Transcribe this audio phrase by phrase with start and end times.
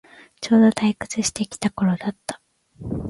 [0.41, 2.41] ちょうど退屈してきた頃だった